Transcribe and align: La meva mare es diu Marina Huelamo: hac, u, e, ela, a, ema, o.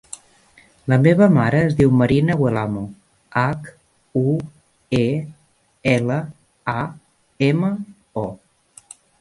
La 0.91 0.97
meva 1.01 1.25
mare 1.33 1.59
es 1.65 1.75
diu 1.81 1.91
Marina 1.99 2.37
Huelamo: 2.45 2.83
hac, 3.41 3.69
u, 4.23 4.25
e, 5.03 5.05
ela, 5.95 6.19
a, 6.77 6.79
ema, 7.53 7.73
o. 8.27 8.29